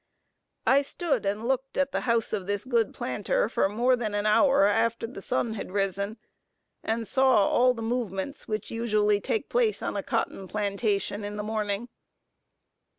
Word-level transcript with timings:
I 0.65 0.81
stood 0.81 1.27
and 1.27 1.47
looked 1.47 1.77
at 1.77 1.91
the 1.91 2.01
house 2.09 2.33
of 2.33 2.47
this 2.47 2.65
good 2.65 2.91
planter 2.91 3.47
for 3.47 3.69
more 3.69 3.95
than 3.95 4.15
an 4.15 4.25
hour 4.25 4.65
after 4.65 5.05
the 5.05 5.21
sun 5.21 5.53
had 5.53 5.69
risen, 5.71 6.17
and 6.81 7.07
saw 7.07 7.35
all 7.47 7.75
the 7.75 7.83
movements 7.83 8.47
which 8.47 8.71
usually 8.71 9.21
take 9.21 9.47
place 9.47 9.83
on 9.83 9.95
a 9.95 10.01
cotton 10.01 10.47
plantation 10.47 11.23
in 11.23 11.35
the 11.35 11.43
morning. 11.43 11.87